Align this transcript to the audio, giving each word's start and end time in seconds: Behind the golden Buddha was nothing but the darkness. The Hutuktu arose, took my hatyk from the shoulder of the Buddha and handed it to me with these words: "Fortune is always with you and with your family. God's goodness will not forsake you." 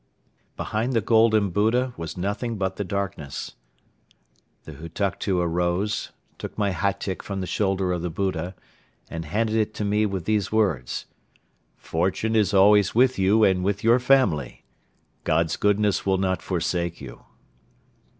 Behind 0.57 0.93
the 0.93 0.99
golden 1.01 1.51
Buddha 1.51 1.93
was 1.95 2.17
nothing 2.17 2.57
but 2.57 2.75
the 2.77 2.83
darkness. 2.83 3.53
The 4.63 4.71
Hutuktu 4.73 5.37
arose, 5.39 6.09
took 6.39 6.57
my 6.57 6.71
hatyk 6.71 7.21
from 7.21 7.39
the 7.39 7.45
shoulder 7.45 7.91
of 7.93 8.01
the 8.01 8.09
Buddha 8.09 8.55
and 9.11 9.25
handed 9.25 9.55
it 9.55 9.75
to 9.75 9.85
me 9.85 10.07
with 10.07 10.25
these 10.25 10.51
words: 10.51 11.05
"Fortune 11.77 12.35
is 12.35 12.51
always 12.51 12.95
with 12.95 13.19
you 13.19 13.43
and 13.43 13.63
with 13.63 13.83
your 13.83 13.99
family. 13.99 14.63
God's 15.23 15.55
goodness 15.55 16.03
will 16.03 16.17
not 16.17 16.41
forsake 16.41 16.99
you." 16.99 17.23